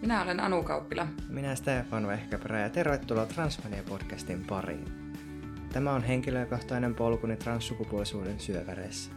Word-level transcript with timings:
Minä 0.00 0.22
olen 0.22 0.40
Anu 0.40 0.62
Kauppila. 0.62 1.06
Minä 1.28 1.54
Stefan 1.54 2.06
Vehkäperä 2.06 2.60
ja 2.60 2.70
tervetuloa 2.70 3.26
Transmania-podcastin 3.26 4.46
pariin. 4.46 5.12
Tämä 5.72 5.92
on 5.92 6.02
henkilökohtainen 6.02 6.94
polkuni 6.94 7.36
transsukupuolisuuden 7.36 8.40
syöväreissä. 8.40 9.10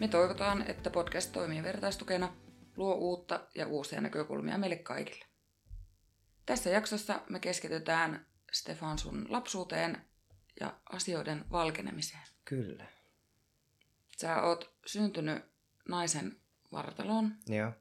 Me 0.00 0.08
toivotaan, 0.08 0.70
että 0.70 0.90
podcast 0.90 1.32
toimii 1.32 1.62
vertaistukena, 1.62 2.34
luo 2.76 2.94
uutta 2.94 3.40
ja 3.54 3.66
uusia 3.66 4.00
näkökulmia 4.00 4.58
meille 4.58 4.76
kaikille. 4.76 5.24
Tässä 6.46 6.70
jaksossa 6.70 7.20
me 7.30 7.40
keskitytään 7.40 8.26
Stefan 8.52 8.98
sun 8.98 9.26
lapsuuteen 9.28 10.04
ja 10.60 10.74
asioiden 10.92 11.44
valkenemiseen. 11.52 12.26
Kyllä. 12.44 12.84
Sä 14.20 14.42
oot 14.42 14.74
syntynyt 14.86 15.44
naisen 15.88 16.36
vartaloon. 16.72 17.34
Joo. 17.46 17.72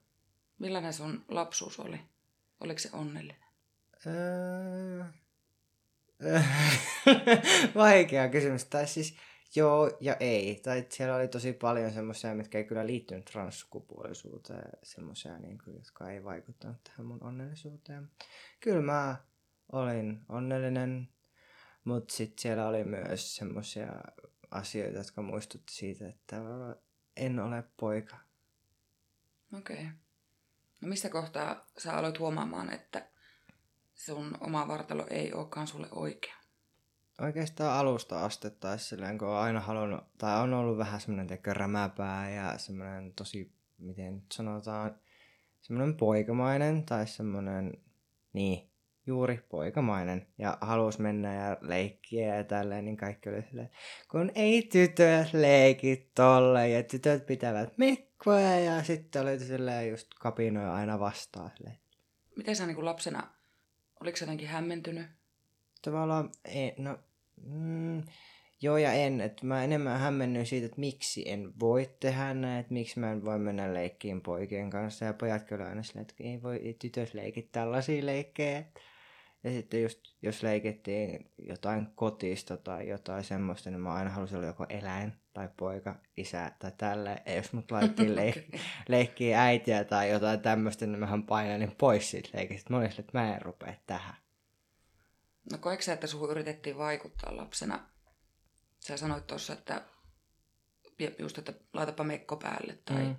Millainen 0.59 0.93
sun 0.93 1.25
lapsuus 1.27 1.79
oli? 1.79 2.10
Oliko 2.61 2.79
se 2.79 2.89
onnellinen? 2.93 3.45
Öö... 4.05 5.03
Vaikea 7.75 8.29
kysymys. 8.29 8.65
Tai 8.65 8.87
siis 8.87 9.17
joo 9.55 9.97
ja 9.99 10.15
ei. 10.19 10.59
Tai 10.63 10.85
siellä 10.89 11.15
oli 11.15 11.27
tosi 11.27 11.53
paljon 11.53 11.91
semmoisia, 11.91 12.35
mitkä 12.35 12.57
ei 12.57 12.63
kyllä 12.63 12.87
liittynyt 12.87 13.25
transsukupuolisuuteen. 13.25 14.69
Semmoisia, 14.83 15.39
niin 15.39 15.57
kuin, 15.63 15.75
jotka 15.75 16.11
ei 16.11 16.23
vaikuttanut 16.23 16.83
tähän 16.83 17.05
mun 17.05 17.23
onnellisuuteen. 17.23 18.09
Kyllä 18.59 18.81
mä 18.81 19.15
olin 19.71 20.21
onnellinen, 20.29 21.09
mutta 21.83 22.13
sitten 22.13 22.41
siellä 22.41 22.67
oli 22.67 22.83
myös 22.83 23.35
semmoisia 23.35 23.91
asioita, 24.51 24.97
jotka 24.97 25.21
muistutti 25.21 25.73
siitä, 25.73 26.09
että 26.09 26.37
en 27.17 27.39
ole 27.39 27.63
poika. 27.79 28.17
Okei. 29.57 29.75
Okay. 29.75 30.00
No 30.81 30.87
missä 30.87 31.09
kohtaa 31.09 31.65
sä 31.77 31.93
aloit 31.93 32.19
huomaamaan, 32.19 32.73
että 32.73 33.07
sun 33.95 34.37
oma 34.39 34.67
vartalo 34.67 35.07
ei 35.09 35.33
olekaan 35.33 35.67
sulle 35.67 35.87
oikea? 35.91 36.35
Oikeastaan 37.21 37.79
alusta 37.79 38.25
asti 38.25 38.51
tai 38.51 38.79
silleen, 38.79 39.17
kun 39.17 39.27
on 39.27 39.37
aina 39.37 39.59
halunnut, 39.59 40.17
tai 40.17 40.41
on 40.41 40.53
ollut 40.53 40.77
vähän 40.77 41.01
semmoinen 41.01 41.27
tekö 41.27 41.53
rämäpää 41.53 42.29
ja 42.29 42.57
semmoinen 42.57 43.13
tosi, 43.13 43.53
miten 43.77 44.15
nyt 44.15 44.31
sanotaan, 44.31 44.99
semmoinen 45.61 45.97
poikamainen 45.97 46.85
tai 46.85 47.07
semmoinen, 47.07 47.71
niin, 48.33 48.70
juuri 49.11 49.39
poikamainen 49.49 50.27
ja 50.37 50.57
halusi 50.61 51.01
mennä 51.01 51.33
ja 51.33 51.57
leikkiä 51.61 52.35
ja 52.35 52.43
tälleen, 52.43 52.85
niin 52.85 52.97
kaikki 52.97 53.29
oli 53.29 53.41
silleen, 53.49 53.69
kun 54.11 54.31
ei 54.35 54.61
tytöt 54.61 55.33
leiki 55.33 56.11
tolle 56.15 56.69
ja 56.69 56.83
tytöt 56.83 57.25
pitävät 57.25 57.77
mekkoja 57.77 58.59
ja 58.59 58.83
sitten 58.83 59.21
oli 59.21 59.39
silleen 59.39 59.89
just 59.89 60.07
kapinoja 60.19 60.73
aina 60.73 60.99
vastaan. 60.99 61.51
Silleen. 61.57 61.77
Miten 62.35 62.55
sä 62.55 62.67
niin 62.67 62.85
lapsena, 62.85 63.27
oliko 64.01 64.17
sä 64.17 64.25
jotenkin 64.25 64.47
hämmentynyt? 64.47 65.07
Tavallaan, 65.81 66.29
ei, 66.45 66.73
no, 66.77 66.99
mm, 67.45 68.03
joo 68.61 68.77
ja 68.77 68.93
en, 68.93 69.21
että 69.21 69.45
mä 69.45 69.63
enemmän 69.63 69.99
hämmennyin 69.99 70.45
siitä, 70.45 70.65
että 70.65 70.79
miksi 70.79 71.29
en 71.29 71.53
voi 71.59 71.89
tehdä 71.99 72.33
näin, 72.33 72.59
että 72.59 72.73
miksi 72.73 72.99
mä 72.99 73.11
en 73.11 73.25
voi 73.25 73.39
mennä 73.39 73.73
leikkiin 73.73 74.21
poikien 74.21 74.69
kanssa 74.69 75.05
ja 75.05 75.13
pojat 75.13 75.51
oli 75.51 75.63
aina 75.63 75.83
silleen, 75.83 76.01
että 76.01 76.23
ei 76.23 76.43
voi 76.43 76.75
tytöt 76.79 77.13
leikit 77.13 77.51
tällaisia 77.51 78.05
leikkejä. 78.05 78.63
Ja 79.43 79.51
sitten 79.51 79.81
just, 79.81 79.99
jos 80.21 80.43
leikittiin 80.43 81.31
jotain 81.37 81.87
kotista 81.95 82.57
tai 82.57 82.89
jotain 82.89 83.23
semmoista, 83.23 83.69
niin 83.69 83.81
mä 83.81 83.93
aina 83.93 84.09
halusin 84.09 84.37
olla 84.37 84.47
joko 84.47 84.65
eläin 84.69 85.13
tai 85.33 85.49
poika, 85.57 85.95
isä 86.17 86.51
tai 86.59 86.71
tälle. 86.77 87.21
Ja 87.25 87.35
jos 87.35 87.53
mut 87.53 87.71
laitettiin 87.71 88.15
leik- 88.21 88.59
leikkiä 88.87 89.43
äitiä 89.43 89.83
tai 89.83 90.09
jotain 90.09 90.39
tämmöistä, 90.39 90.85
niin 90.85 90.99
mähän 90.99 91.23
painanin 91.23 91.75
pois 91.77 92.11
siitä 92.11 92.29
leikistä. 92.33 92.69
Mä 92.69 92.77
olin 92.77 92.89
että 92.89 93.19
mä 93.19 93.35
en 93.35 93.41
rupea 93.41 93.73
tähän. 93.87 94.15
No 95.51 95.57
koetko 95.57 95.83
sä, 95.83 95.93
että 95.93 96.07
suhun 96.07 96.31
yritettiin 96.31 96.77
vaikuttaa 96.77 97.37
lapsena? 97.37 97.89
Sä 98.79 98.97
sanoit 98.97 99.27
tuossa, 99.27 99.53
että 99.53 99.81
just, 101.19 101.37
että 101.37 101.53
laitapa 101.73 102.03
mekko 102.03 102.37
päälle 102.37 102.79
tai... 102.85 103.03
Mm. 103.03 103.15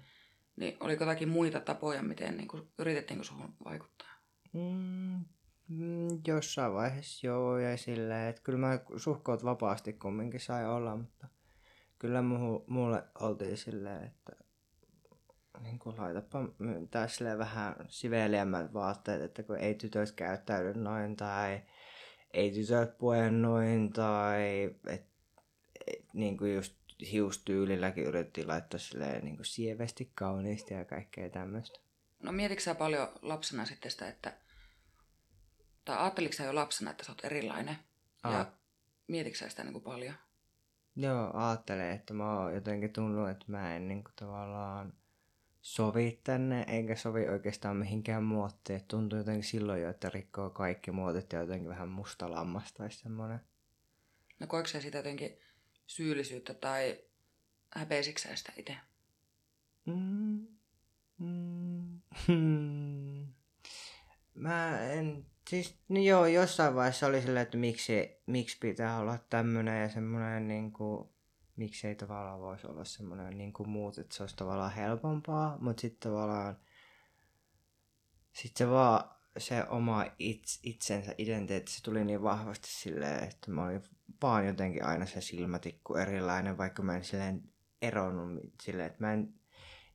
Niin 0.57 0.77
oliko 0.81 1.05
jotakin 1.05 1.29
muita 1.29 1.61
tapoja, 1.61 2.03
miten 2.03 2.37
niin 2.37 2.49
kuin, 2.49 2.73
yritettiinkö 2.79 3.25
suhun 3.25 3.55
vaikuttaa? 3.65 4.09
Mm, 4.53 5.25
Mm, 5.79 6.21
jossain 6.27 6.75
vaiheessa 6.75 7.27
joo, 7.27 7.59
ja 7.59 7.77
silleen, 7.77 8.29
että 8.29 8.43
kyllä 8.43 8.59
mä 8.59 8.79
suhkoot 8.97 9.45
vapaasti 9.45 9.93
kumminkin 9.93 10.41
sai 10.41 10.67
olla, 10.67 10.97
mutta 10.97 11.27
kyllä 11.99 12.23
muhu, 12.23 12.65
mulle 12.67 13.05
oltiin 13.21 13.57
silleen, 13.57 14.05
että 14.05 14.33
niin 15.61 15.79
kuin 15.79 15.97
laitapa 15.99 16.39
tässä 16.91 17.39
vähän 17.39 17.75
siveliämmät 17.89 18.75
vaatteet, 18.75 19.23
että 19.23 19.43
kun 19.43 19.59
ei 19.59 19.75
tytöt 19.75 20.13
käyttäydy 20.13 20.81
noin 20.81 21.17
tai 21.17 21.63
ei 22.33 22.51
tytöt 22.51 22.99
pue 22.99 23.31
noin 23.31 23.93
tai 23.93 24.73
et, 24.87 25.07
et, 25.87 26.05
niin 26.13 26.37
kuin 26.37 26.55
just 26.55 26.75
hiustyylilläkin 27.13 28.05
yritettiin 28.05 28.49
laittaa 28.49 28.81
silleen 28.81 29.25
niin 29.25 29.37
kuin 29.37 29.47
sievesti 29.47 30.13
kauniisti 30.15 30.75
ja 30.75 30.85
kaikkea 30.85 31.31
tämmöistä. 31.31 31.81
No 32.23 32.33
mietitkö 32.33 32.63
sä 32.63 32.75
paljon 32.75 33.09
lapsena 33.23 33.65
sitten 33.65 33.91
sitä, 33.91 34.09
että 34.09 34.33
tai 35.85 35.99
ajatteliko 35.99 36.33
sä 36.33 36.45
jo 36.45 36.55
lapsena, 36.55 36.91
että 36.91 37.05
sä 37.05 37.13
oot 37.13 37.25
erilainen? 37.25 37.77
Aa. 38.23 38.33
Ja 38.33 38.53
mietitkö 39.09 39.39
sä 39.39 39.49
sitä 39.49 39.65
niin 39.65 39.73
kuin 39.73 39.85
paljon? 39.85 40.15
Joo, 40.97 41.31
ajattelen, 41.35 41.91
että 41.91 42.15
mä 42.15 42.39
oon 42.39 42.55
jotenkin 42.55 42.93
tunnu, 42.93 43.27
että 43.27 43.45
mä 43.49 43.77
en 43.77 43.89
niin 43.89 44.05
kuin 44.05 44.15
tavallaan 44.17 44.93
sovi 45.63 46.21
tänne, 46.25 46.65
enkä 46.69 46.97
sovi 46.97 47.29
oikeastaan 47.29 47.77
mihinkään 47.77 48.23
muottiin. 48.23 48.85
Tuntuu 48.85 49.19
jotenkin 49.19 49.45
silloin 49.45 49.83
jo, 49.83 49.91
että 49.91 50.09
rikkoo 50.09 50.51
kaikki 50.51 50.91
muotit 50.91 51.33
ja 51.33 51.41
jotenkin 51.41 51.69
vähän 51.69 51.89
musta 51.89 52.31
lammas 52.31 52.73
tai 52.73 52.91
semmoinen. 52.91 53.41
No 54.41 54.47
koiko 54.47 54.69
sä 54.69 54.81
sitä 54.81 54.99
jotenkin 54.99 55.39
syyllisyyttä 55.87 56.55
tai 56.55 57.01
häpeisikö 57.71 58.21
sitä 58.35 58.53
itse? 58.57 58.77
Mm. 59.87 60.47
Mm. 61.19 62.01
Hmm. 62.27 63.33
Mä 64.35 64.81
en 64.81 65.27
Siis 65.53 65.79
no 65.89 66.01
joo, 66.01 66.27
jossain 66.27 66.75
vaiheessa 66.75 67.07
oli 67.07 67.23
silleen, 67.23 67.43
että 67.43 67.57
miksi, 67.57 68.23
miksi 68.27 68.57
pitää 68.61 68.99
olla 68.99 69.19
tämmöinen 69.31 69.83
ja 69.83 69.89
semmoinen 69.89 70.49
niin 70.49 70.73
kuin, 70.73 71.09
miksi 71.57 71.87
ei 71.87 71.95
tavallaan 71.95 72.41
voisi 72.41 72.67
olla 72.67 72.85
semmoinen 72.85 73.39
niin 73.39 73.53
kuin 73.53 73.69
muut, 73.69 73.99
että 73.99 74.17
se 74.17 74.23
olisi 74.23 74.37
tavallaan 74.37 74.73
helpompaa, 74.73 75.59
mutta 75.61 75.81
sitten 75.81 76.11
tavallaan 76.11 76.57
sitten 78.33 78.67
se 78.67 78.71
vaan 78.71 79.11
se 79.39 79.65
oma 79.69 80.05
its, 80.19 80.61
itsensä 80.63 81.15
identiteetti, 81.19 81.73
se 81.73 81.83
tuli 81.83 82.05
niin 82.05 82.23
vahvasti 82.23 82.69
silleen, 82.71 83.25
että 83.25 83.51
mä 83.51 83.65
olin 83.65 83.83
vaan 84.23 84.47
jotenkin 84.47 84.85
aina 84.85 85.07
se 85.07 85.21
silmätikku 85.21 85.95
erilainen, 85.95 86.59
vaikka 86.59 86.83
mä 86.83 86.97
en 86.97 87.05
silleen 87.05 87.43
eronnut 87.83 88.43
silleen, 88.63 88.87
että 88.87 89.01
mä 89.01 89.13
en 89.13 89.35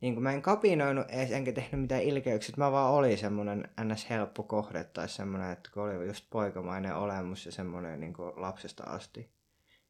niin 0.01 0.13
kuin 0.13 0.23
mä 0.23 0.31
en 0.31 0.41
kapinoinut 0.41 1.09
edes, 1.09 1.31
enkä 1.31 1.51
tehnyt 1.51 1.81
mitään 1.81 2.01
ilkeyksiä, 2.01 2.55
mä 2.57 2.71
vaan 2.71 2.93
oli 2.93 3.17
semmoinen 3.17 3.69
ns. 3.83 4.09
helppo 4.09 4.43
kohde 4.43 4.83
tai 4.83 5.09
semmoinen, 5.09 5.51
että 5.51 5.69
kun 5.73 5.83
oli 5.83 6.07
just 6.07 6.25
poikamainen 6.29 6.95
olemus 6.95 7.45
ja 7.45 7.51
semmoinen 7.51 7.99
niin 7.99 8.13
kuin 8.13 8.33
lapsesta 8.35 8.83
asti. 8.83 9.31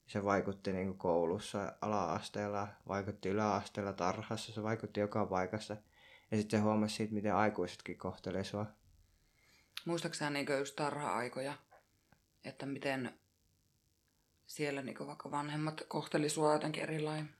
Se 0.07 0.23
vaikutti 0.23 0.71
niin 0.71 0.87
kuin 0.87 0.97
koulussa, 0.97 1.73
ala-asteella, 1.81 2.67
vaikutti 2.87 3.29
yläasteella, 3.29 3.93
tarhassa, 3.93 4.53
se 4.53 4.63
vaikutti 4.63 4.99
joka 4.99 5.25
paikassa. 5.25 5.77
Ja 6.31 6.37
sitten 6.37 6.59
se 6.59 6.63
huomasi 6.63 6.95
siitä, 6.95 7.13
miten 7.13 7.35
aikuisetkin 7.35 7.97
kohtelee 7.97 8.43
sua. 8.43 8.65
Muistaakseni 9.85 10.33
niin 10.33 10.59
just 10.59 10.75
tarha-aikoja, 10.75 11.53
että 12.43 12.65
miten 12.65 13.13
siellä 14.45 14.81
niin 14.81 15.07
vaikka 15.07 15.31
vanhemmat 15.31 15.81
kohteli 15.87 16.29
sua 16.29 16.53
jotenkin 16.53 16.83
erilainen? 16.83 17.36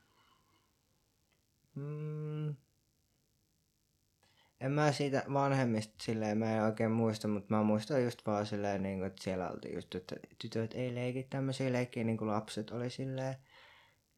En 4.67 4.73
mä 4.73 4.91
siitä 4.91 5.23
vanhemmista 5.33 5.93
silleen, 6.01 6.37
mä 6.37 6.55
en 6.55 6.63
oikein 6.63 6.91
muista, 6.91 7.27
mutta 7.27 7.55
mä 7.55 7.63
muistan 7.63 8.03
just 8.03 8.25
vaan 8.25 8.45
silleen, 8.45 8.83
niin 8.83 8.97
kuin, 8.97 9.07
että 9.07 9.23
siellä 9.23 9.49
oltiin 9.49 9.75
just, 9.75 9.95
että 9.95 10.15
tytöt 10.41 10.73
ei 10.73 10.95
leiki 10.95 11.23
tämmöisiä 11.23 11.73
leikkejä, 11.73 12.03
niin 12.03 12.17
kuin 12.17 12.31
lapset 12.31 12.71
oli 12.71 12.89
silleen. 12.89 13.35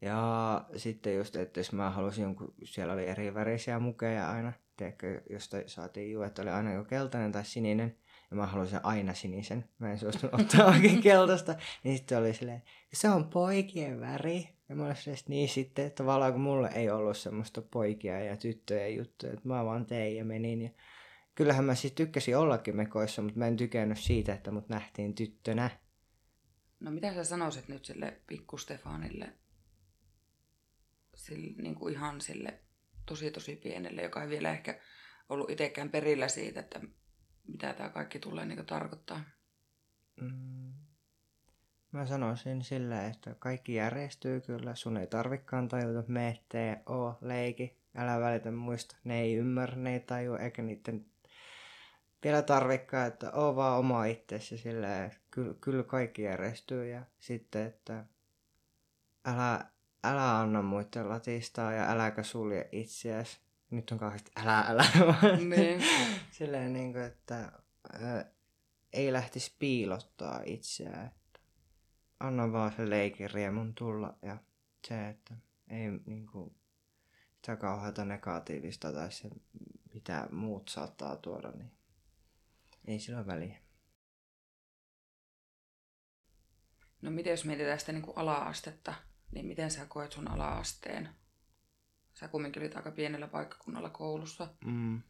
Ja 0.00 0.64
sitten 0.76 1.16
just, 1.16 1.36
että 1.36 1.60
jos 1.60 1.72
mä 1.72 1.90
halusin 1.90 2.22
jonkun, 2.22 2.54
siellä 2.64 2.92
oli 2.92 3.06
eri 3.06 3.34
värisiä 3.34 3.78
mukeja 3.78 4.30
aina, 4.30 4.52
tiedätkö, 4.76 5.22
josta 5.30 5.56
saatiin 5.66 6.12
juu, 6.12 6.22
että 6.22 6.42
oli 6.42 6.50
aina 6.50 6.72
joku 6.72 6.88
keltainen 6.88 7.32
tai 7.32 7.44
sininen. 7.44 7.96
Ja 8.30 8.36
mä 8.36 8.46
halusin 8.46 8.80
aina 8.82 9.14
sinisen. 9.14 9.64
Mä 9.78 9.90
en 9.90 9.98
suostunut 9.98 10.40
ottaa 10.40 10.66
oikein 10.66 11.02
keltaista. 11.02 11.54
Niin 11.84 11.96
sitten 11.96 12.18
oli 12.18 12.34
silleen, 12.34 12.62
se 12.92 13.08
on 13.08 13.24
poikien 13.24 14.00
väri. 14.00 14.48
Ja 14.70 14.76
mä 14.76 14.84
olin 14.84 14.96
niin 15.28 15.48
sitten, 15.48 15.86
että 15.86 16.02
tavallaan 16.02 16.32
kun 16.32 16.40
mulle 16.40 16.70
ei 16.74 16.90
ollut 16.90 17.16
semmoista 17.16 17.62
poikia 17.62 18.24
ja 18.24 18.36
tyttöjä 18.36 18.88
juttuja, 18.88 19.32
että 19.32 19.48
mä 19.48 19.64
vaan 19.64 19.86
tein 19.86 20.16
ja 20.16 20.24
menin. 20.24 20.62
Ja 20.62 20.70
kyllähän 21.34 21.64
mä 21.64 21.74
siis 21.74 21.92
tykkäsin 21.92 22.36
ollakin 22.36 22.76
mekoissa, 22.76 23.22
mutta 23.22 23.38
mä 23.38 23.46
en 23.46 23.56
tykännyt 23.56 23.98
siitä, 23.98 24.32
että 24.34 24.50
mut 24.50 24.68
nähtiin 24.68 25.14
tyttönä. 25.14 25.70
No 26.80 26.90
mitä 26.90 27.14
sä 27.14 27.24
sanoisit 27.24 27.68
nyt 27.68 27.84
sille 27.84 28.20
pikku 28.26 28.58
Stefanille, 28.58 29.32
sille, 31.14 31.62
niin 31.62 31.74
kuin 31.74 31.94
ihan 31.94 32.20
sille 32.20 32.60
tosi 33.06 33.30
tosi 33.30 33.56
pienelle, 33.56 34.02
joka 34.02 34.22
ei 34.22 34.28
vielä 34.28 34.50
ehkä 34.50 34.80
ollut 35.28 35.50
itsekään 35.50 35.90
perillä 35.90 36.28
siitä, 36.28 36.60
että 36.60 36.80
mitä 37.46 37.72
tämä 37.72 37.88
kaikki 37.88 38.18
tulee 38.18 38.46
niin 38.46 38.66
tarkoittaa? 38.66 39.24
Mm. 40.20 40.79
Mä 41.92 42.06
sanoisin 42.06 42.64
sillä, 42.64 43.06
että 43.06 43.34
kaikki 43.38 43.74
järjestyy 43.74 44.40
kyllä. 44.40 44.74
Sun 44.74 44.96
ei 44.96 45.06
tarvikaan 45.06 45.68
tajuta, 45.68 46.04
me 46.08 46.40
tee, 46.48 46.82
oo, 46.86 47.18
leiki. 47.20 47.80
Älä 47.96 48.20
välitä 48.20 48.50
muista. 48.50 48.96
Ne 49.04 49.20
ei 49.20 49.34
ymmärrä, 49.34 49.76
ne 49.76 49.92
ei 49.92 50.00
tajua, 50.00 50.38
eikä 50.38 50.62
niiden 50.62 51.06
vielä 52.24 52.42
tarvikaan, 52.42 53.06
että 53.06 53.30
oo 53.32 53.56
vaan 53.56 53.78
oma 53.78 54.04
itsesi 54.04 54.58
sillä, 54.58 55.04
että 55.04 55.18
kyllä, 55.30 55.54
kyllä 55.60 55.82
kaikki 55.82 56.22
järjestyy. 56.22 56.88
Ja 56.88 57.02
sitten, 57.18 57.66
että 57.66 58.04
älä, 59.24 59.66
älä 60.04 60.38
anna 60.38 60.62
muiden 60.62 61.08
latistaa 61.08 61.72
ja 61.72 61.90
äläkä 61.90 62.22
sulje 62.22 62.68
itseäsi. 62.72 63.40
Nyt 63.70 63.90
on 63.90 63.98
kauheasti 63.98 64.30
älä, 64.36 64.60
älä. 64.68 64.84
Niin. 65.56 65.84
Silleen 66.30 66.72
niin 66.72 66.92
kuin, 66.92 67.04
että 67.04 67.52
ää, 67.92 68.24
ei 68.92 69.12
lähtisi 69.12 69.56
piilottaa 69.58 70.40
itseään. 70.44 71.19
Anna 72.20 72.52
vaan 72.52 72.72
se 72.76 72.90
leikin 72.90 73.30
riemun 73.30 73.74
tulla 73.74 74.18
ja 74.22 74.36
se, 74.88 75.08
että 75.08 75.34
ei 75.68 75.90
niin 76.06 76.26
kuin, 76.26 76.54
sitä 77.36 77.56
kauheata 77.56 78.04
negatiivista 78.04 78.92
tai 78.92 79.12
se, 79.12 79.30
mitä 79.94 80.28
muut 80.32 80.68
saattaa 80.68 81.16
tuoda, 81.16 81.50
niin 81.50 81.72
ei 82.84 82.98
sillä 82.98 83.26
väliä. 83.26 83.58
No 87.02 87.10
miten 87.10 87.30
jos 87.30 87.44
mietitään 87.44 87.80
sitä 87.80 87.92
niin 87.92 88.02
kuin 88.02 88.18
ala-astetta, 88.18 88.94
niin 89.32 89.46
miten 89.46 89.70
sä 89.70 89.86
koet 89.86 90.12
sun 90.12 90.28
ala-asteen? 90.28 91.08
Sä 92.14 92.28
kumminkin 92.28 92.62
olit 92.62 92.76
aika 92.76 92.90
pienellä 92.90 93.28
paikkakunnalla 93.28 93.90
koulussa. 93.90 94.54
Mm. 94.64 95.02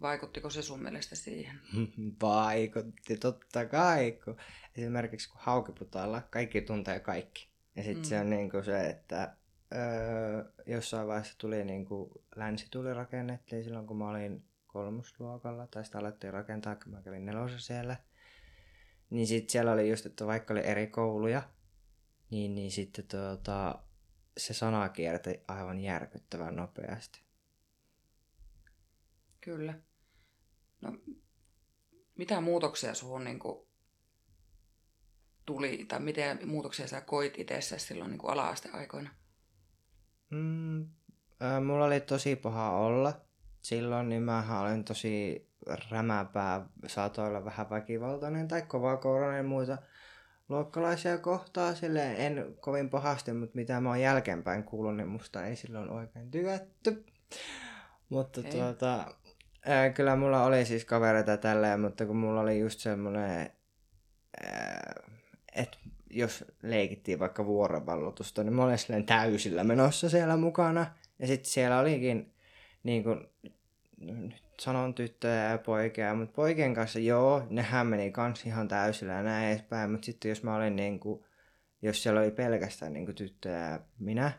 Vaikuttiko 0.00 0.50
se 0.50 0.62
sun 0.62 0.82
mielestä 0.82 1.16
siihen? 1.16 1.60
Vaikutti, 2.22 3.16
totta 3.16 3.66
kai. 3.66 4.18
Kun 4.24 4.36
esimerkiksi 4.76 5.28
kun 5.28 5.40
haukiputaalla 5.40 6.22
kaikki 6.30 6.60
tuntee 6.60 7.00
kaikki. 7.00 7.48
Ja 7.76 7.82
sitten 7.82 8.02
mm. 8.02 8.04
se 8.04 8.20
on 8.20 8.30
niin 8.30 8.50
kuin 8.50 8.64
se, 8.64 8.86
että 8.86 9.36
öö, 9.74 10.44
jossain 10.66 11.08
vaiheessa 11.08 11.38
tuli 11.38 11.64
niin 11.64 11.84
kuin 11.84 12.10
länsi 12.36 12.66
tuli 12.70 12.94
rakennettiin 12.94 13.64
silloin, 13.64 13.86
kun 13.86 13.96
mä 13.96 14.08
olin 14.08 14.44
kolmosluokalla. 14.66 15.66
Tai 15.66 15.84
sitä 15.84 15.98
alettiin 15.98 16.32
rakentaa, 16.32 16.76
kun 16.76 16.92
mä 16.92 17.02
kävin 17.02 17.26
nelosen 17.26 17.60
siellä. 17.60 17.96
Niin 19.10 19.26
sitten 19.26 19.50
siellä 19.50 19.72
oli 19.72 19.90
just, 19.90 20.06
että 20.06 20.26
vaikka 20.26 20.54
oli 20.54 20.66
eri 20.66 20.86
kouluja, 20.86 21.42
niin, 22.30 22.54
niin 22.54 22.70
sitten 22.70 23.06
tuota, 23.06 23.78
se 24.38 24.54
sana 24.54 24.88
kierti 24.88 25.40
aivan 25.48 25.80
järkyttävän 25.80 26.56
nopeasti. 26.56 27.25
Kyllä. 29.46 29.74
No, 30.80 30.92
mitä 32.18 32.40
muutoksia 32.40 32.94
suhun 32.94 33.24
niin 33.24 33.38
kuin, 33.38 33.66
tuli, 35.46 35.84
tai 35.88 36.00
miten 36.00 36.48
muutoksia 36.48 36.88
sä 36.88 37.00
koit 37.00 37.38
itse 37.38 37.78
silloin 37.78 38.10
niin 38.10 38.20
ala-asteaikoina? 38.24 39.10
Mm, 40.30 40.82
äh, 40.82 41.62
mulla 41.66 41.84
oli 41.84 42.00
tosi 42.00 42.36
paha 42.36 42.70
olla. 42.70 43.20
Silloin 43.62 44.08
niin 44.08 44.22
mä 44.22 44.60
olin 44.60 44.84
tosi 44.84 45.46
rämäpää, 45.90 46.66
saatoin 46.86 47.28
olla 47.28 47.44
vähän 47.44 47.70
väkivaltainen 47.70 48.48
tai 48.48 48.62
kovakourainen 48.62 49.36
ja 49.36 49.42
muita 49.42 49.78
luokkalaisia 50.48 51.18
kohtaa. 51.18 51.74
Silleen 51.74 52.16
en 52.16 52.56
kovin 52.60 52.90
pahasti, 52.90 53.32
mutta 53.32 53.56
mitä 53.56 53.80
mä 53.80 53.88
oon 53.88 54.00
jälkeenpäin 54.00 54.64
kuullut, 54.64 54.96
niin 54.96 55.08
musta 55.08 55.46
ei 55.46 55.56
silloin 55.56 55.90
oikein 55.90 56.30
tykätty. 56.30 57.04
Mutta 58.08 58.40
ei. 58.44 58.50
tuota, 58.50 59.14
ää, 59.66 59.90
kyllä 59.90 60.16
mulla 60.16 60.44
oli 60.44 60.64
siis 60.64 60.84
kavereita 60.84 61.36
tälleen, 61.36 61.80
mutta 61.80 62.06
kun 62.06 62.16
mulla 62.16 62.40
oli 62.40 62.60
just 62.60 62.80
semmoinen, 62.80 63.50
että 65.52 65.78
jos 66.10 66.44
leikittiin 66.62 67.18
vaikka 67.18 67.46
vuorovallotusta, 67.46 68.44
niin 68.44 68.54
mä 68.54 68.64
olin 68.64 68.78
silleen 68.78 69.06
täysillä 69.06 69.64
menossa 69.64 70.08
siellä 70.08 70.36
mukana. 70.36 70.86
Ja 71.18 71.26
sitten 71.26 71.50
siellä 71.50 71.78
olikin, 71.78 72.34
niin 72.82 73.04
kuin, 73.04 73.28
nyt 74.00 74.42
sanon 74.60 74.94
tyttöjä 74.94 75.50
ja 75.50 75.58
poikia, 75.58 76.14
mutta 76.14 76.34
poikien 76.34 76.74
kanssa 76.74 76.98
joo, 76.98 77.46
nehän 77.50 77.86
meni 77.86 78.12
kans 78.12 78.46
ihan 78.46 78.68
täysillä 78.68 79.12
ja 79.12 79.22
näin 79.22 79.48
edespäin, 79.48 79.90
mutta 79.90 80.06
sitten 80.06 80.28
jos 80.28 80.42
mä 80.42 80.56
olin 80.56 80.76
niin 80.76 81.00
kuin, 81.00 81.24
jos 81.82 82.02
siellä 82.02 82.20
oli 82.20 82.30
pelkästään 82.30 82.92
niin 82.92 83.04
kuin 83.04 83.16
tyttöjä 83.16 83.70
ja 83.70 83.80
minä, 83.98 84.32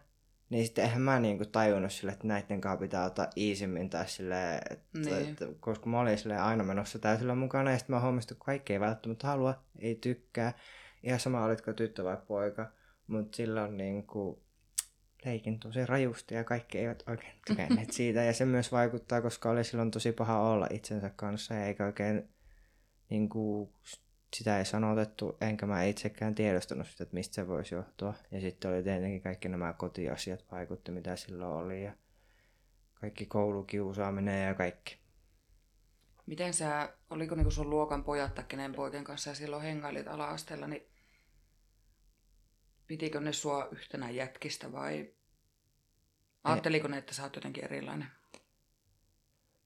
niin 0.49 0.65
sitten 0.65 0.83
eihän 0.83 1.01
mä 1.01 1.19
niinku 1.19 1.45
tajunnut 1.45 1.91
sille, 1.91 2.11
että 2.11 2.27
näiden 2.27 2.61
kanssa 2.61 2.81
pitää 2.81 3.05
ottaa 3.05 3.27
iisimmin 3.37 3.89
tai 3.89 4.07
silleen, 4.07 4.61
että, 4.71 4.99
niin. 4.99 5.29
että, 5.29 5.45
koska 5.59 5.89
mä 5.89 5.99
olin 5.99 6.17
silleen 6.17 6.41
aina 6.41 6.63
menossa 6.63 6.99
täysillä 6.99 7.35
mukana 7.35 7.71
ja 7.71 7.77
sitten 7.77 7.95
mä 7.95 8.01
huomasin, 8.01 8.33
että 8.33 8.45
kaikki 8.45 8.73
ei 8.73 8.79
välttämättä 8.79 9.27
halua, 9.27 9.63
ei 9.79 9.95
tykkää. 9.95 10.53
Ihan 11.03 11.19
sama 11.19 11.45
olitko 11.45 11.73
tyttö 11.73 12.03
vai 12.03 12.17
poika, 12.27 12.71
mutta 13.07 13.35
silloin 13.35 13.77
niinku 13.77 14.43
leikin 15.25 15.59
tosi 15.59 15.85
rajusti 15.85 16.35
ja 16.35 16.43
kaikki 16.43 16.77
eivät 16.77 17.03
oikein 17.07 17.33
tykänneet 17.47 17.91
siitä. 17.97 18.23
Ja 18.23 18.33
se 18.33 18.45
myös 18.45 18.71
vaikuttaa, 18.71 19.21
koska 19.21 19.49
oli 19.49 19.63
silloin 19.63 19.91
tosi 19.91 20.11
paha 20.11 20.49
olla 20.49 20.67
itsensä 20.71 21.11
kanssa 21.15 21.53
ja 21.53 21.65
eikä 21.65 21.85
oikein 21.85 22.29
niinku, 23.09 23.73
sitä 24.35 24.57
ei 24.59 24.65
sanotettu, 24.65 25.37
enkä 25.41 25.65
mä 25.65 25.83
itsekään 25.83 26.35
tiedostanut 26.35 26.87
sitä, 26.87 27.03
että 27.03 27.13
mistä 27.13 27.35
se 27.35 27.47
voisi 27.47 27.75
johtua. 27.75 28.13
Ja 28.31 28.41
sitten 28.41 28.71
oli 28.71 28.83
tietenkin 28.83 29.21
kaikki 29.21 29.49
nämä 29.49 29.73
kotiasiat 29.73 30.45
vaikutti, 30.51 30.91
mitä 30.91 31.15
silloin 31.15 31.65
oli 31.65 31.83
ja 31.83 31.93
kaikki 32.93 33.25
koulukiusaaminen 33.25 34.47
ja 34.47 34.53
kaikki. 34.53 34.97
Miten 36.25 36.53
sä, 36.53 36.93
oliko 37.09 37.35
niinku 37.35 37.51
sun 37.51 37.69
luokan 37.69 38.03
pojat 38.03 38.35
tai 38.35 38.45
kenen 38.47 38.75
poikien 38.75 39.03
kanssa 39.03 39.35
silloin 39.35 39.63
hengailit 39.63 40.07
ala-asteella, 40.07 40.67
niin 40.67 40.87
pitikö 42.87 43.19
ne 43.19 43.33
sua 43.33 43.67
yhtenä 43.71 44.09
jätkistä 44.09 44.71
vai 44.71 45.13
ajatteliko 46.43 46.87
ne, 46.87 46.97
että 46.97 47.13
sä 47.13 47.23
oot 47.23 47.35
jotenkin 47.35 47.63
erilainen? 47.63 48.07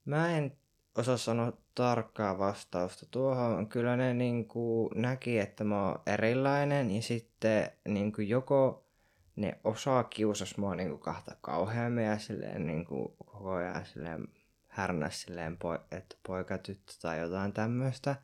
Mä 0.06 0.38
en 0.38 0.58
osaa 0.98 1.18
sanoa 1.18 1.54
tarkkaa 1.76 2.40
vastausta 2.40 3.06
tuohon. 3.12 3.68
Kyllä 3.68 3.98
ne 3.98 4.14
niin 4.14 4.48
kuin 4.48 4.90
näki, 4.96 5.40
että 5.40 5.64
mä 5.64 5.88
oon 5.88 6.00
erilainen 6.06 6.92
ja 6.92 7.02
sitten 7.02 7.72
niin 7.88 8.12
kuin 8.12 8.30
joko 8.30 8.88
ne 9.36 9.60
osaa 9.64 10.04
kiusas 10.04 10.58
mua 10.58 10.76
niin 10.76 10.90
kuin 10.90 11.00
kahta 11.00 11.36
kauheammin 11.42 12.06
ja 12.06 12.18
silleen 12.18 12.68
niin 12.68 12.86
kuin 12.86 13.14
koko 13.18 13.52
ajan 13.52 13.86
silleen 13.86 14.28
härnäs 14.68 15.22
silleen, 15.22 15.58
että 15.92 16.16
poika, 16.28 16.58
tyttö 16.58 16.94
tai 17.02 17.20
jotain 17.20 17.54
tämmöistä. 17.54 18.16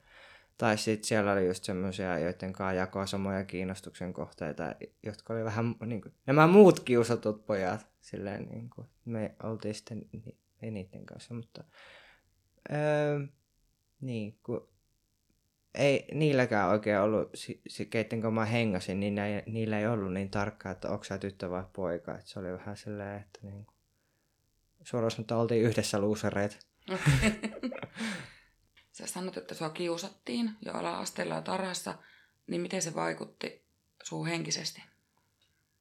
Tai 0.57 0.77
sitten 0.77 1.07
siellä 1.07 1.31
oli 1.31 1.47
just 1.47 1.63
semmoisia, 1.63 2.19
joiden 2.19 2.53
kanssa 2.53 2.73
jakoa 2.73 3.05
samoja 3.05 3.43
kiinnostuksen 3.43 4.13
kohteita, 4.13 4.75
jotka 5.03 5.33
oli 5.33 5.43
vähän 5.43 5.75
niin 5.85 6.01
kuin, 6.01 6.13
nämä 6.25 6.47
muut 6.47 6.79
kiusatut 6.79 7.45
pojat. 7.45 7.87
Silleen 8.01 8.45
niin 8.49 8.69
kuin, 8.69 8.87
me 9.05 9.35
oltiin 9.43 9.75
sitten, 9.75 10.05
ei 10.61 10.71
niiden 10.71 11.05
kanssa, 11.05 11.33
mutta 11.33 11.63
öö, 12.71 13.19
niin, 14.01 14.39
kun 14.43 14.69
ei 15.77 16.07
niilläkään 16.13 16.69
oikein 16.69 16.99
ollut, 16.99 17.29
se, 17.67 17.85
keitten 17.85 18.21
kun 18.21 18.33
mä 18.33 18.45
hengasin, 18.45 18.99
niin 18.99 19.15
näin, 19.15 19.43
niillä 19.45 19.79
ei 19.79 19.87
ollut 19.87 20.13
niin 20.13 20.29
tarkkaa, 20.29 20.71
että 20.71 20.89
onko 20.89 21.03
sä 21.03 21.17
tyttö 21.17 21.49
vai 21.49 21.63
poika. 21.73 22.17
Et 22.17 22.27
se 22.27 22.39
oli 22.39 22.53
vähän 22.53 22.77
silleen, 22.77 23.21
että 23.21 23.39
niin 23.41 23.65
kuin, 23.65 23.75
suoraan 24.83 25.11
sanottuna 25.11 25.41
oltiin 25.41 25.63
yhdessä 25.63 25.99
luusereet. 25.99 26.67
Sä 28.91 29.07
sanot, 29.07 29.37
että 29.37 29.55
sua 29.55 29.69
kiusattiin 29.69 30.51
jo 30.65 30.73
ala-asteella 30.73 31.35
ja 31.35 31.41
tarhassa, 31.41 31.97
niin 32.47 32.61
miten 32.61 32.81
se 32.81 32.95
vaikutti 32.95 33.65
suun 34.03 34.27
henkisesti? 34.27 34.83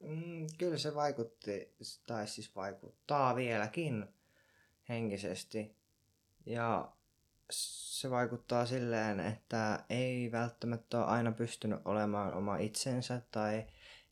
Mm, 0.01 0.47
kyllä 0.59 0.79
se 0.79 0.95
vaikutti, 0.95 1.75
tai 2.07 2.27
siis 2.27 2.55
vaikuttaa 2.55 3.37
vieläkin 3.37 4.07
henkisesti. 4.89 5.77
Ja 6.47 6.93
se 7.51 8.11
vaikuttaa 8.11 8.67
silleen, 8.67 9.21
että 9.21 9.85
ei 9.91 10.33
välttämättä 10.33 10.99
ole 10.99 11.07
aina 11.07 11.33
pystynyt 11.33 11.81
olemaan 11.85 12.35
oma 12.35 12.57
itsensä 12.57 13.23
tai 13.31 13.65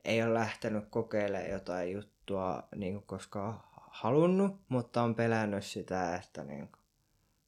ei 0.05 0.23
ole 0.23 0.35
lähtenyt 0.35 0.85
kokeilemaan 0.91 1.51
jotain 1.51 1.93
juttua 1.93 2.69
niin 2.77 2.95
kuin 2.95 3.07
koskaan 3.07 3.61
halunnut, 3.91 4.61
mutta 4.69 5.03
on 5.03 5.15
pelännyt 5.15 5.65
sitä, 5.65 6.17
että 6.17 6.45
niin 6.45 6.69
kuin, 6.69 6.83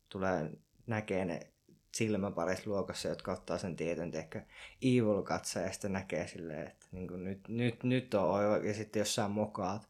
tulee 0.09 0.51
näkee 0.87 1.25
ne 1.25 1.53
silmäpareissa 1.95 2.71
luokassa, 2.71 3.09
jotka 3.09 3.33
ottaa 3.33 3.59
sen 3.59 3.77
tietyn 3.77 4.15
ehkä 4.15 4.47
evil 4.83 5.23
katsa 5.23 5.61
ja 5.61 5.73
sitten 5.73 5.93
näkee 5.93 6.27
silleen, 6.27 6.67
että 6.67 6.87
niin 6.93 7.09
kuin 7.09 7.25
nyt, 7.25 7.49
nyt, 7.49 7.85
nyt 7.85 8.15
on 8.15 8.31
oiva. 8.31 8.57
Ja 8.57 8.75
sitten 8.75 9.01
jos 9.01 9.15
sä 9.15 9.29
mokaat, 9.29 9.89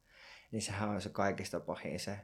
niin 0.50 0.62
sehän 0.62 0.88
on 0.88 1.00
se 1.00 1.08
kaikista 1.08 1.60
pahin 1.60 2.00
se 2.00 2.18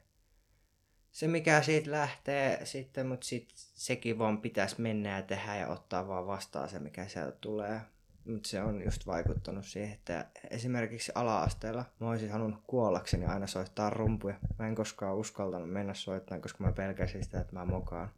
se 1.13 1.29
mikä 1.29 1.63
siitä 1.63 1.91
lähtee 1.91 2.67
sitten, 2.67 3.07
mutta 3.07 3.27
sit 3.27 3.49
sekin 3.55 4.19
vaan 4.19 4.41
pitäisi 4.41 4.81
mennä 4.81 5.17
ja 5.17 5.23
tehdä 5.23 5.57
ja 5.57 5.69
ottaa 5.69 6.09
vaan 6.09 6.27
vastaan 6.27 6.69
se, 6.69 6.79
mikä 6.79 7.09
sieltä 7.09 7.39
tulee. 7.41 7.81
Mutta 8.25 8.49
se 8.49 8.63
on 8.63 8.85
just 8.85 9.07
vaikuttanut 9.07 9.67
siihen, 9.67 9.93
että 9.93 10.27
esimerkiksi 10.51 11.13
ala-asteella 11.15 11.85
mä 12.01 12.09
olisin 12.09 12.31
halunnut 12.31 12.63
kuollakseni 12.67 13.27
aina 13.27 13.47
soittaa 13.47 13.91
rumpuja. 13.91 14.39
Mä 14.59 14.69
en 14.69 14.75
koskaan 14.75 15.17
uskaltanut 15.17 15.73
mennä 15.73 15.95
soittamaan, 15.95 16.43
koska 16.43 16.65
mä 16.65 16.73
pelkäsin 16.73 17.25
sitä, 17.25 17.41
että 17.41 17.53
mä 17.53 17.65
mokaan. 17.65 18.13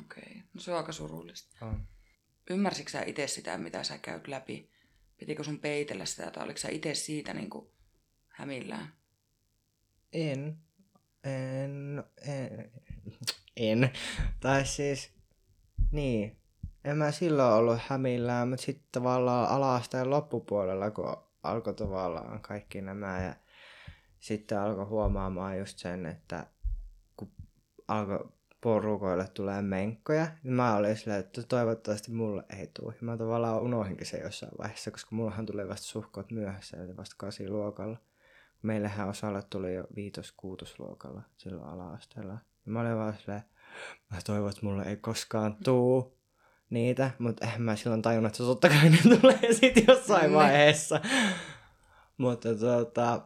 Okei, 0.00 0.42
no 0.54 0.60
se 0.60 0.72
on 0.72 0.76
aika 0.76 0.92
surullista. 0.92 1.66
On. 1.66 1.86
Ymmärsitkö 2.50 2.90
sä 2.90 3.02
itse 3.02 3.26
sitä, 3.26 3.58
mitä 3.58 3.82
sä 3.82 3.98
käyt 3.98 4.28
läpi? 4.28 4.70
Pitikö 5.18 5.44
sun 5.44 5.58
peitellä 5.58 6.04
sitä, 6.04 6.30
tai 6.30 6.44
oliko 6.44 6.58
sä 6.58 6.68
itse 6.68 6.94
siitä 6.94 7.34
niin 7.34 7.50
kuin 7.50 7.66
hämillään? 8.28 8.92
En. 10.12 10.58
En. 11.24 12.04
En. 12.26 12.70
En. 13.56 13.90
Tai 14.40 14.66
siis, 14.66 15.12
niin. 15.92 16.36
En 16.84 16.96
mä 16.96 17.10
silloin 17.10 17.54
ollut 17.54 17.78
hämillään, 17.86 18.48
mutta 18.48 18.64
sitten 18.64 18.88
tavallaan 18.92 19.48
ala-asteen 19.48 20.10
loppupuolella, 20.10 20.90
kun 20.90 21.16
alkoi 21.42 21.74
tavallaan 21.74 22.40
kaikki 22.40 22.80
nämä 22.80 23.22
ja 23.22 23.34
sitten 24.20 24.60
alkoi 24.60 24.84
huomaamaan 24.84 25.58
just 25.58 25.78
sen, 25.78 26.06
että 26.06 26.46
kun 27.16 27.32
alkoi 27.88 28.28
porukoille 28.60 29.28
tulee 29.34 29.62
menkkoja, 29.62 30.26
niin 30.42 30.54
mä 30.54 30.76
olin 30.76 30.96
silleen, 30.96 31.20
että 31.20 31.42
toivottavasti 31.42 32.10
mulle 32.10 32.44
ei 32.58 32.70
tule. 32.80 32.92
Ja 32.92 32.98
mä 33.00 33.16
tavallaan 33.16 33.62
unohdinkin 33.62 34.06
se 34.06 34.18
jossain 34.18 34.52
vaiheessa, 34.58 34.90
koska 34.90 35.16
mullahan 35.16 35.46
tuli 35.46 35.68
vasta 35.68 35.86
suhkot 35.86 36.30
myöhässä, 36.30 36.76
eli 36.76 36.96
vasta 36.96 37.14
kasi 37.18 37.48
luokalla. 37.48 37.98
Meillähän 38.64 39.08
osalle 39.08 39.42
tuli 39.50 39.74
jo 39.74 39.84
viitos 39.96 40.34
luokalla 40.78 41.22
silloin 41.36 41.68
ala-asteella. 41.68 42.32
Ja 42.32 42.72
mä 42.72 42.80
olin 42.80 42.96
vaan 42.96 43.16
silleen, 43.18 43.42
mä 44.10 44.18
toivon, 44.26 44.50
että 44.50 44.66
mulle 44.66 44.82
ei 44.82 44.96
koskaan 44.96 45.56
tuu 45.64 46.18
niitä, 46.70 47.10
mutta 47.18 47.46
en 47.46 47.62
mä 47.62 47.76
silloin 47.76 48.02
tajunnut, 48.02 48.32
että 48.32 48.44
totta 48.44 48.68
kai 48.68 48.90
ne 48.90 48.98
tulee 49.20 49.52
sitten 49.52 49.84
jossain 49.88 50.30
Ne. 50.30 50.36
vaiheessa. 50.36 51.00
mutta 52.18 52.54
tota, 52.54 53.22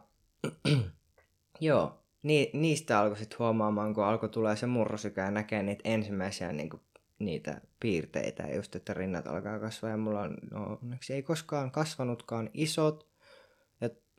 joo, 1.59 2.03
ni, 2.23 2.49
niistä 2.53 2.99
alkoi 2.99 3.17
sitten 3.17 3.39
huomaamaan, 3.39 3.93
kun 3.93 4.03
alkoi 4.05 4.29
tulee 4.29 4.55
se 4.55 4.65
murrosikä 4.67 5.21
ja 5.21 5.31
näkee 5.31 5.63
niitä 5.63 5.81
ensimmäisiä 5.83 6.51
niinku, 6.51 6.79
niitä 7.19 7.61
piirteitä, 7.79 8.47
just 8.55 8.75
että 8.75 8.93
rinnat 8.93 9.27
alkaa 9.27 9.59
kasvaa 9.59 9.91
ja 9.91 9.97
mulla 9.97 10.21
on, 10.21 10.37
no 10.51 10.77
onneksi 10.81 11.13
ei 11.13 11.23
koskaan 11.23 11.71
kasvanutkaan 11.71 12.49
isot, 12.53 13.08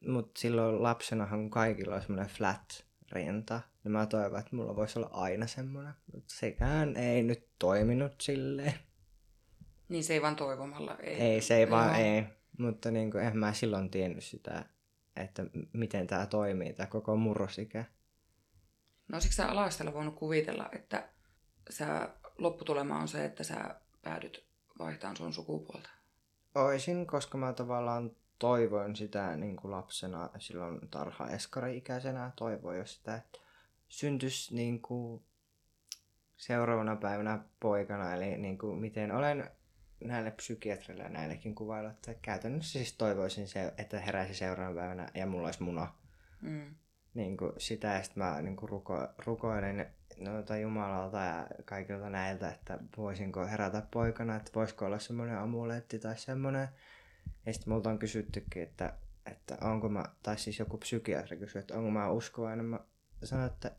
mutta 0.07 0.41
silloin 0.41 0.83
lapsenahan 0.83 1.51
kaikilla 1.51 1.95
on 1.95 2.03
semmoinen 2.03 2.35
flat 2.35 2.85
rinta, 3.13 3.61
niin 3.85 3.93
mä 3.93 4.07
toivon, 4.07 4.39
että 4.39 4.57
mulla 4.57 4.77
voisi 4.77 4.99
olla 4.99 5.11
aina 5.13 5.47
semmoinen, 5.47 5.93
mutta 6.13 6.35
sekään 6.35 6.97
ei 6.97 7.23
nyt 7.23 7.49
toiminut 7.59 8.21
silleen. 8.21 8.75
Niin 9.89 10.05
se 10.05 10.13
ei 10.13 10.23
vaan 10.23 10.37
toivomalla. 10.37 10.97
Ei, 10.97 11.15
Ei, 11.15 11.41
se 11.41 11.57
ei 11.57 11.71
vaan, 11.71 12.01
Joo. 12.01 12.07
ei. 12.09 12.25
Mutta 12.59 12.91
niin 12.91 13.11
kuin, 13.11 13.25
en 13.25 13.39
mä 13.39 13.53
silloin 13.53 13.91
tiennyt 13.91 14.25
sitä, 14.25 14.65
että 15.17 15.43
miten 15.73 16.07
tämä 16.07 16.27
toimii, 16.27 16.73
tämä 16.73 16.87
koko 16.87 17.17
murrosikä. 17.17 17.85
No 19.09 19.17
olisitko 19.17 19.35
sä 19.35 19.49
ala 19.49 19.93
voinut 19.93 20.15
kuvitella, 20.15 20.69
että 20.73 21.09
sä, 21.71 22.09
lopputulema 22.39 22.99
on 23.01 23.09
se, 23.09 23.25
että 23.25 23.45
sä 23.45 23.81
päädyt 24.03 24.45
vaihtamaan 24.79 25.17
sun 25.17 25.33
sukupuolta? 25.33 25.91
Oisin, 26.55 27.07
koska 27.07 27.39
mä 27.39 27.53
tavallaan 27.53 28.11
toivoin 28.41 28.97
sitä 28.97 29.37
niin 29.37 29.57
kuin 29.57 29.71
lapsena, 29.71 30.31
silloin 30.39 30.81
tarha-eskari-ikäisenä, 30.91 32.33
toivoin 32.37 32.79
jo 32.79 32.87
sitä, 32.87 33.15
että 33.15 33.39
syntyisi 33.89 34.55
niin 34.55 34.83
kuin 34.83 35.23
seuraavana 36.37 36.97
päivänä 36.97 37.39
poikana, 37.61 38.15
eli 38.15 38.37
niin 38.37 38.59
kuin 38.59 38.79
miten 38.79 39.13
olen 39.13 39.51
näille 40.05 40.31
psykiatrille 40.31 41.09
näillekin 41.09 41.55
kuvailla, 41.55 41.91
että 41.91 42.15
käytännössä 42.15 42.73
siis 42.73 42.97
toivoisin 42.97 43.49
se, 43.49 43.75
että 43.79 44.01
heräisi 44.01 44.35
seuraavana 44.35 44.81
päivänä 44.81 45.09
ja 45.15 45.27
mulla 45.27 45.49
olisi 45.49 45.63
muna. 45.63 45.95
Mm. 46.43 46.75
niin 47.15 47.37
kuin 47.37 47.53
sitä, 47.59 47.89
ja 47.89 48.03
sitten 48.03 48.23
mä 48.23 48.43
niin 48.43 48.57
kuin 48.57 48.69
ruko, 48.69 49.09
rukoilin 49.27 49.87
noita 50.19 50.57
Jumalalta 50.57 51.19
ja 51.19 51.47
kaikilta 51.65 52.11
näiltä, 52.11 52.49
että 52.49 52.79
voisinko 52.97 53.47
herätä 53.47 53.83
poikana, 53.91 54.37
että 54.37 54.51
voisiko 54.55 54.87
olla 54.87 54.99
semmoinen 54.99 55.39
amuletti 55.39 55.99
tai 55.99 56.19
semmoinen. 56.19 56.69
Ja 57.47 57.53
sitten 57.53 57.73
multa 57.73 57.91
on 57.91 57.99
kysyttykin, 57.99 58.63
että, 58.63 58.99
että 59.27 59.59
onko 59.61 59.89
mä, 59.89 60.05
tai 60.23 60.39
siis 60.39 60.59
joku 60.59 60.79
psykiatri 60.79 61.37
kysyi, 61.37 61.61
että 61.61 61.75
onko 61.75 61.91
mä 61.91 62.11
uskovainen. 62.11 62.65
Mä 62.65 62.81
sanoin, 63.25 63.53
että 63.53 63.77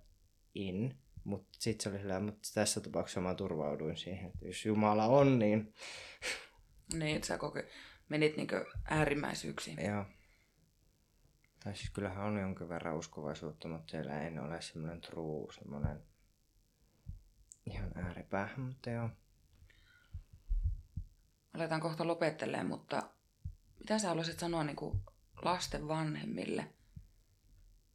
in. 0.55 0.97
Mutta 1.23 1.49
sitten 1.59 1.83
se 1.83 1.89
oli 1.89 1.97
silleen, 1.99 2.23
mutta 2.23 2.49
tässä 2.53 2.81
tapauksessa 2.81 3.21
mä 3.21 3.35
turvauduin 3.35 3.97
siihen, 3.97 4.25
että 4.25 4.45
jos 4.45 4.65
Jumala 4.65 5.05
on, 5.05 5.39
niin 5.39 5.73
Niin, 6.99 7.15
että 7.15 7.27
sä 7.27 7.37
koke, 7.37 7.67
menit 8.09 8.37
niinkö 8.37 8.65
äärimmäisyyksiin. 8.85 9.85
joo. 9.85 10.05
Tai 11.63 11.75
siis 11.75 11.89
kyllähän 11.89 12.25
on 12.25 12.37
jonkin 12.39 12.69
verran 12.69 12.97
uskovaisuutta, 12.97 13.67
mutta 13.67 13.91
siellä 13.91 14.21
ei 14.21 14.39
ole 14.39 14.61
semmoinen 14.61 15.01
true, 15.01 15.53
semmoinen 15.53 16.03
ihan 17.65 17.91
ääripäähän, 17.95 18.59
mutta 18.61 18.89
joo. 18.89 19.09
Aletaan 21.53 21.81
kohta 21.81 22.07
lopettelemaan, 22.07 22.67
mutta 22.67 23.03
mitä 23.81 23.99
sä 23.99 24.07
haluaisit 24.07 24.39
sanoa 24.39 24.63
niin 24.63 24.75
kuin 24.75 25.01
lasten 25.41 25.87
vanhemmille, 25.87 26.67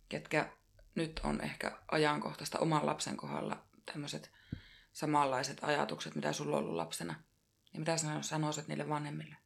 ketkä 0.08 0.52
nyt 0.94 1.20
on 1.24 1.40
ehkä 1.40 1.78
ajankohtaista 1.88 2.58
oman 2.58 2.86
lapsen 2.86 3.16
kohdalla 3.16 3.66
tämmöiset 3.92 4.30
samanlaiset 4.92 5.58
ajatukset, 5.62 6.14
mitä 6.14 6.32
sulla 6.32 6.56
on 6.56 6.62
ollut 6.62 6.76
lapsena? 6.76 7.14
Ja 7.72 7.78
mitä 7.78 7.96
sä 7.96 8.22
sanoisit 8.22 8.68
niille 8.68 8.88
vanhemmille? 8.88 9.36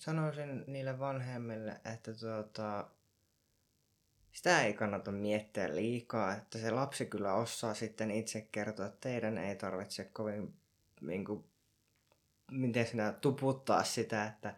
Sanoisin 0.00 0.64
niille 0.66 0.98
vanhemmille, 0.98 1.80
että 1.94 2.14
tuota, 2.14 2.90
sitä 4.32 4.62
ei 4.62 4.74
kannata 4.74 5.12
miettiä 5.12 5.74
liikaa, 5.74 6.34
että 6.34 6.58
se 6.58 6.70
lapsi 6.70 7.06
kyllä 7.06 7.34
osaa 7.34 7.74
sitten 7.74 8.10
itse 8.10 8.48
kertoa, 8.52 8.86
että 8.86 8.98
teidän 9.00 9.38
ei 9.38 9.56
tarvitse 9.56 10.04
kovin, 10.04 10.54
niin 11.00 11.24
kuin, 11.24 11.44
miten 12.54 12.86
sinä 12.86 13.12
tuputtaa 13.12 13.84
sitä, 13.84 14.26
että 14.26 14.54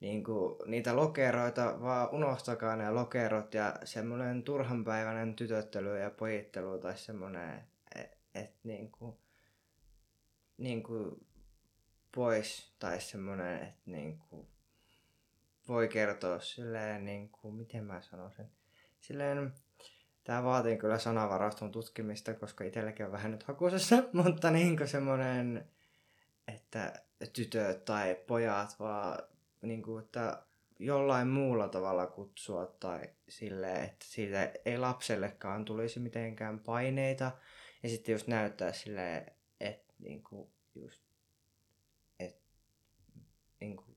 niin 0.00 0.24
kuin, 0.24 0.56
niitä 0.66 0.96
lokeroita, 0.96 1.80
vaan 1.80 2.10
unohtakaa 2.10 2.76
ne 2.76 2.90
lokerot 2.90 3.54
ja 3.54 3.74
semmoinen 3.84 4.42
turhanpäiväinen 4.42 5.36
tytöttely 5.36 5.98
ja 5.98 6.10
pojittelu 6.10 6.78
tai 6.78 6.98
semmoinen, 6.98 7.64
että 7.94 8.16
et, 8.34 8.54
niin 8.64 8.92
kuin, 8.92 9.16
niin 10.58 10.82
kuin 10.82 11.26
pois 12.14 12.74
tai 12.78 13.00
semmoinen, 13.00 13.62
että 13.62 13.80
niin 13.86 14.18
kuin 14.18 14.46
voi 15.68 15.88
kertoa 15.88 16.40
silleen, 16.40 17.04
niin 17.04 17.28
kuin, 17.28 17.54
miten 17.54 17.84
mä 17.84 18.00
sanoisin, 18.00 18.46
silleen, 19.00 19.52
tämä 20.24 20.44
vaatii 20.44 20.76
kyllä 20.76 20.98
sanavaraston 20.98 21.72
tutkimista, 21.72 22.34
koska 22.34 22.64
itselläkin 22.64 23.06
on 23.06 23.12
vähän 23.12 23.30
nyt 23.30 23.42
hakusessa, 23.42 23.96
mutta 24.24 24.50
niin 24.50 24.76
kuin 24.76 24.88
semmoinen, 24.88 25.70
että 26.48 27.02
tytöt 27.26 27.84
tai 27.84 28.14
pojat 28.26 28.76
vaan 28.78 29.18
niin 29.62 29.82
kuin, 29.82 30.04
että 30.04 30.42
jollain 30.78 31.28
muulla 31.28 31.68
tavalla 31.68 32.06
kutsua 32.06 32.66
tai 32.66 33.00
silleen, 33.28 33.84
että 33.84 34.04
siitä 34.08 34.52
ei 34.64 34.78
lapsellekaan 34.78 35.64
tulisi 35.64 36.00
mitenkään 36.00 36.58
paineita. 36.58 37.30
Ja 37.82 37.88
sitten 37.88 38.12
just 38.12 38.26
näyttää 38.26 38.72
silleen, 38.72 39.32
että 39.60 39.94
niin 39.98 40.22
kuin 40.22 40.50
just, 40.74 41.02
että 42.18 42.42
niin 43.60 43.76
kuin, 43.76 43.96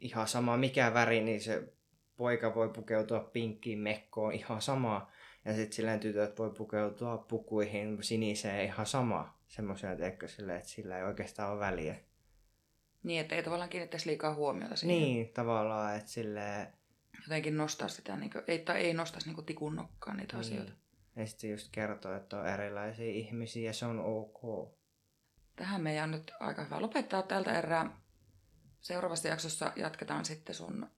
ihan 0.00 0.28
sama 0.28 0.56
mikä 0.56 0.94
väri, 0.94 1.20
niin 1.20 1.40
se 1.40 1.72
poika 2.16 2.54
voi 2.54 2.68
pukeutua 2.68 3.20
pinkkiin 3.20 3.78
mekkoon 3.78 4.32
ihan 4.32 4.62
sama. 4.62 5.10
Ja 5.44 5.54
sitten 5.54 5.72
silleen 5.72 6.00
tytöt 6.00 6.38
voi 6.38 6.50
pukeutua 6.50 7.18
pukuihin 7.18 8.02
siniseen 8.02 8.64
ihan 8.64 8.86
sama. 8.86 9.35
Semmoisia, 9.48 9.96
teekö 9.96 10.28
silleen, 10.28 10.58
että 10.58 10.68
sillä 10.70 10.98
ei 10.98 11.04
oikeastaan 11.04 11.52
ole 11.52 11.60
väliä. 11.60 11.96
Niin, 13.02 13.20
että 13.20 13.34
ei 13.34 13.42
tavallaan 13.42 13.70
kiinnittäisi 13.70 14.08
liikaa 14.08 14.34
huomiota 14.34 14.76
siihen. 14.76 14.96
Niin, 14.98 15.28
tavallaan, 15.28 15.96
että 15.96 16.10
silleen... 16.10 16.72
Jotenkin 17.22 17.56
nostaa 17.56 17.88
sitä, 17.88 18.16
niin 18.16 18.30
kuin, 18.30 18.44
ei, 18.48 18.58
tai 18.58 18.80
ei 18.80 18.94
nostaisi 18.94 19.32
niin 19.32 19.44
tikun 19.46 19.76
nokkaan 19.76 20.16
niitä 20.16 20.36
Niin. 20.36 20.40
asioita. 20.40 20.72
Ja 21.16 21.26
sitten 21.26 21.50
just 21.50 21.68
kertoo, 21.72 22.16
että 22.16 22.40
on 22.40 22.46
erilaisia 22.46 23.10
ihmisiä 23.10 23.66
ja 23.70 23.72
se 23.72 23.86
on 23.86 24.00
ok. 24.00 24.72
Tähän 25.56 25.82
meidän 25.82 26.04
on 26.04 26.10
nyt 26.10 26.32
aika 26.40 26.64
hyvä 26.64 26.82
lopettaa 26.82 27.22
tältä 27.22 27.58
erää. 27.58 28.00
Seuraavassa 28.80 29.28
jaksossa 29.28 29.72
jatketaan 29.76 30.24
sitten 30.24 30.54
sun, 30.54 30.90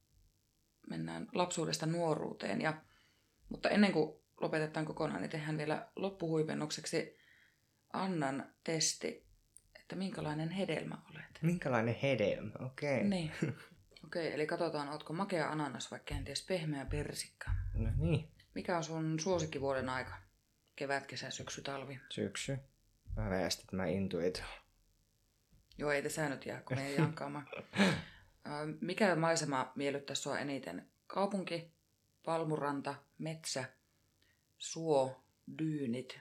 mennään 0.91 1.29
lapsuudesta 1.33 1.87
nuoruuteen. 1.87 2.61
Ja, 2.61 2.75
mutta 3.49 3.69
ennen 3.69 3.93
kuin 3.93 4.19
lopetetaan 4.41 4.87
kokonaan, 4.87 5.21
niin 5.21 5.31
tehdään 5.31 5.59
vielä 5.59 5.89
loppuhuipennukseksi 5.97 7.18
Annan 7.93 8.53
testi, 8.65 9.27
että 9.81 9.97
minkälainen 9.97 10.51
hedelmä 10.51 10.99
olet. 11.11 11.39
Minkälainen 11.43 11.95
hedelmä, 12.03 12.53
okei. 12.67 12.97
Okay. 12.97 13.09
Niin. 13.09 13.33
Okei, 14.05 14.27
okay, 14.27 14.35
eli 14.35 14.47
katsotaan, 14.47 14.89
ootko 14.89 15.13
makea 15.13 15.51
ananas 15.51 15.91
vai 15.91 16.01
kenties 16.05 16.47
pehmeä 16.47 16.85
persikka. 16.85 17.51
No 17.75 17.91
niin, 17.97 18.29
Mikä 18.55 18.77
on 18.77 18.85
sun 18.85 19.21
suosikkivuoden 19.21 19.89
aika? 19.89 20.19
Kevät, 20.77 21.07
kesä, 21.07 21.31
syksy, 21.31 21.63
talvi. 21.63 22.01
syksy. 22.11 22.59
Mä 23.17 23.31
väestän, 23.31 23.65
että 23.65 23.77
mä 23.77 23.87
intuit. 23.87 24.43
Joo, 25.79 25.91
ei 25.91 26.03
tässä 26.03 26.29
nyt 26.29 26.47
jää 26.47 26.61
koneen 26.61 26.95
jankaamaan. 26.95 27.49
Ö, 28.47 28.51
Mikä 28.81 29.17
maisema 29.17 29.73
miellyttää 29.75 30.17
sua 30.17 30.39
eniten? 30.39 30.91
Kaupunki, 31.07 31.73
palmuranta, 32.25 32.95
metsä, 33.19 33.65
suo, 34.59 35.25
dyynit 35.59 36.21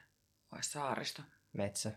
vai 0.52 0.64
saaristo? 0.64 1.22
Metsä. 1.58 1.92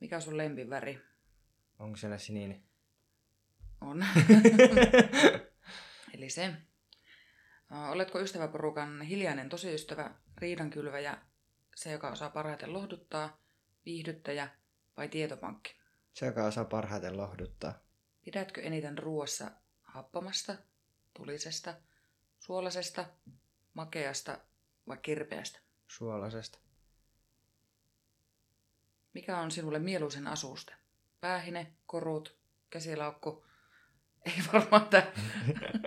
Mikä 0.00 0.16
on 0.16 0.22
sun 0.22 0.36
lempiväri? 0.36 1.00
Onko 1.78 1.96
siellä 1.96 2.18
sininen? 2.18 2.62
On. 3.80 4.04
Eli 6.14 6.30
se. 6.30 6.54
Oletko 7.90 8.20
ystäväporukan 8.20 9.02
hiljainen 9.02 9.48
tosiystävä, 9.48 10.14
riidankylväjä, 10.36 11.18
se 11.76 11.92
joka 11.92 12.10
osaa 12.10 12.30
parhaiten 12.30 12.72
lohduttaa, 12.72 13.40
viihdyttäjä 13.86 14.48
vai 14.96 15.08
tietopankki? 15.08 15.76
Se, 16.12 16.26
joka 16.26 16.44
osaa 16.44 16.64
parhaiten 16.64 17.16
lohduttaa. 17.16 17.78
Pidätkö 18.24 18.62
eniten 18.62 18.98
ruoassa 18.98 19.50
happamasta, 19.82 20.56
tulisesta, 21.14 21.74
suolasesta, 22.38 23.04
makeasta 23.74 24.38
vai 24.88 24.96
kirpeästä? 24.96 25.67
Suolasesta. 25.88 26.58
Mikä 29.14 29.38
on 29.38 29.50
sinulle 29.50 29.78
mieluisen 29.78 30.26
asuste? 30.26 30.74
Päähine, 31.20 31.72
korut, 31.86 32.38
käsilaukku, 32.70 33.44
ei 34.26 34.34
varmaan 34.52 34.88
tää. 34.88 35.12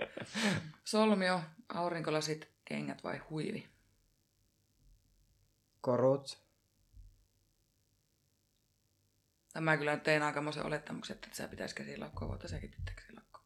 Solmio, 0.84 1.40
aurinkolasit, 1.68 2.48
kengät 2.64 3.04
vai 3.04 3.18
huivi? 3.18 3.68
Korut. 5.80 6.42
Tämä 9.52 9.76
kyllä 9.76 9.94
nyt 9.94 10.02
tein 10.02 10.22
aikamoisen 10.22 10.66
olettamuksen, 10.66 11.14
että 11.14 11.28
sä 11.32 11.48
pitäisi 11.48 11.74
käsilaukkoa, 11.74 12.28
mutta 12.28 12.48
säkin 12.48 12.70
pitää 12.70 12.94
käsilaukkoa. 12.94 13.42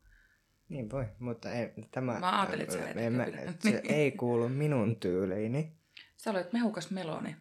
Niin 0.69 0.91
voi, 0.91 1.07
mutta 1.19 1.53
ei, 1.53 1.73
tämä... 1.91 2.21
Mä 2.21 2.41
ajattelin, 2.41 2.63
että 2.63 2.75
sä 2.75 2.89
en 2.89 3.13
mä, 3.13 3.27
se 3.59 3.81
ei 3.85 4.13
kuulu 4.13 4.49
minun 4.49 4.97
tyyliini. 5.01 5.77
Sä 6.17 6.31
olet 6.31 6.53
mehukas 6.53 6.91
meloni. 6.91 7.37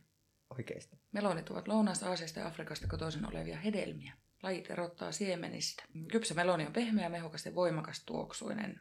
Oikeesti. 0.50 1.00
Melonit 1.12 1.50
ovat 1.50 1.68
Lounais-Aasiasta 1.68 2.40
ja 2.40 2.48
Afrikasta 2.48 2.88
kotoisin 2.88 3.28
olevia 3.28 3.58
hedelmiä. 3.58 4.14
Lajit 4.44 4.72
erottaa 4.72 5.12
siemenistä. 5.12 5.84
Kypsä 6.12 6.34
meloni 6.34 6.66
on 6.66 6.74
pehmeä, 6.74 7.10
mehukas 7.10 7.46
ja 7.46 7.56
voimakas 7.56 8.04
tuoksuinen. 8.06 8.80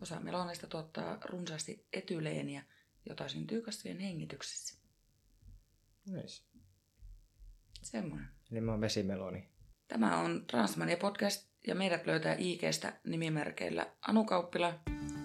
Osa 0.00 0.20
melonista 0.20 0.66
tuottaa 0.66 1.18
runsaasti 1.24 1.86
etyleeniä, 1.92 2.62
jota 3.08 3.28
syntyy 3.28 3.62
kasvien 3.62 3.98
hengityksessä. 3.98 4.78
Nice. 6.06 6.44
Semmoinen. 7.82 8.28
Eli 8.50 8.60
mä 8.60 8.70
oon 8.70 8.80
vesimeloni. 8.80 9.48
Tämä 9.88 10.18
on 10.18 10.46
Transmania 10.46 10.96
podcast 10.96 11.48
ja 11.66 11.74
meidät 11.74 12.06
löytää 12.06 12.36
IGstä 12.38 13.00
nimimerkeillä 13.04 13.86
Anu 14.08 14.24
Kauppila. 14.24 14.80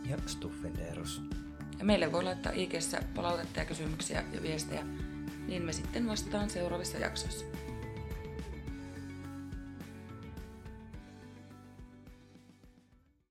Ja 0.09 0.17
Stuffenderus. 0.27 1.21
Ja 1.79 1.85
meille 1.85 2.11
voi 2.11 2.23
laittaa 2.23 2.51
IGssä 2.55 3.01
palautetta 3.15 3.59
ja 3.59 3.65
kysymyksiä 3.65 4.23
ja 4.33 4.41
viestejä, 4.41 4.85
niin 5.47 5.61
me 5.61 5.73
sitten 5.73 6.07
vastataan 6.07 6.49
seuraavissa 6.49 6.97
jaksoissa. 6.97 7.45